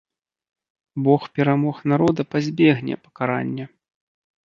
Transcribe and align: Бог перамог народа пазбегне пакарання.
Бог 1.09 1.21
перамог 1.35 1.77
народа 1.95 2.21
пазбегне 2.35 2.95
пакарання. 3.07 3.65